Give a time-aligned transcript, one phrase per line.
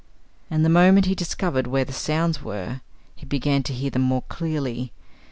[0.49, 2.81] And the moment he discovered where the sounds were,
[3.15, 4.93] he began to hear them more clearly.